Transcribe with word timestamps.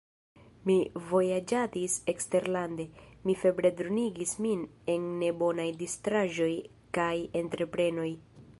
Mi 0.69 0.75
vojaĝadis 1.09 1.97
eksterlande; 2.13 2.85
mi 3.29 3.35
febre 3.41 3.71
dronigis 3.81 4.33
min 4.47 4.63
en 4.95 5.05
nebonaj 5.21 5.69
distraĵoj 5.83 6.51
kaj 6.99 7.15
entreprenoj. 7.43 8.11